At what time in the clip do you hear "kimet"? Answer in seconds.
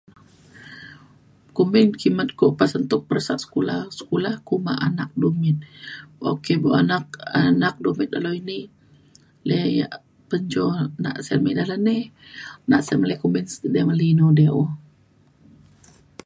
1.99-2.29